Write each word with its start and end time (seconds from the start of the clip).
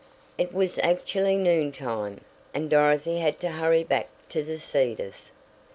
It 0.35 0.51
was 0.51 0.79
actually 0.79 1.35
noon 1.37 1.71
time, 1.71 2.21
and 2.55 2.71
Dorothy 2.71 3.19
had 3.19 3.39
to 3.41 3.49
hurry 3.49 3.83
back 3.83 4.07
to 4.29 4.41
The 4.41 4.57
Cedars. 4.59 5.29